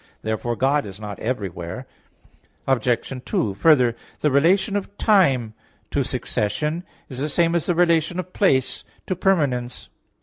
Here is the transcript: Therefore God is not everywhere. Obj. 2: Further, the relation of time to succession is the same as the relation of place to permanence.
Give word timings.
Therefore 0.23 0.55
God 0.55 0.87
is 0.87 0.99
not 0.99 1.19
everywhere. 1.19 1.85
Obj. 2.65 3.21
2: 3.23 3.53
Further, 3.53 3.95
the 4.21 4.31
relation 4.31 4.75
of 4.75 4.97
time 4.97 5.53
to 5.91 6.01
succession 6.03 6.83
is 7.07 7.19
the 7.19 7.29
same 7.29 7.53
as 7.53 7.67
the 7.67 7.75
relation 7.75 8.17
of 8.17 8.33
place 8.33 8.83
to 9.05 9.15
permanence. 9.15 9.89